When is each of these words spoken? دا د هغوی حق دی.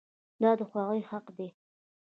دا 0.41 0.51
د 0.59 0.61
هغوی 0.69 1.01
حق 1.09 1.25
دی. 1.37 1.49